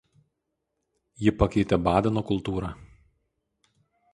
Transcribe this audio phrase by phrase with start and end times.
[1.25, 2.73] Ji pakeitė Badeno kultūrą.